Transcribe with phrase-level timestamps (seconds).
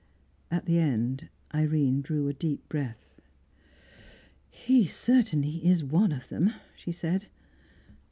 [0.49, 3.21] At the end, Irene drew a deep breath.
[4.49, 7.27] "He, certainly, is one of them," she said.